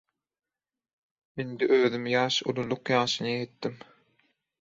[1.43, 3.77] Indi özüm ýaşululyk ýaşyna ýetdim.